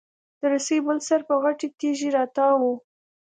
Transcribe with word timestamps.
د 0.39 0.41
رسۍ 0.51 0.77
بل 0.85 0.97
سر 1.07 1.21
په 1.29 1.35
غټې 1.43 1.67
تېږي 1.79 2.09
راتاو 2.17 2.59
و. 2.71 2.73